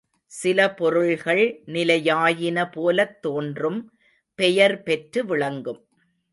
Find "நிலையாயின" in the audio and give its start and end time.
1.65-2.71